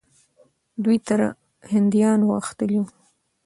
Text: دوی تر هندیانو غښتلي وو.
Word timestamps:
دوی 0.83 0.97
تر 1.07 1.19
هندیانو 1.71 2.27
غښتلي 2.43 2.77
وو. 2.79 2.87